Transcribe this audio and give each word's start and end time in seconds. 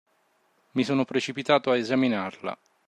Mi 0.71 0.83
sono 0.83 1.05
precipitato 1.05 1.69
a 1.69 1.77
esaminarla. 1.77 2.57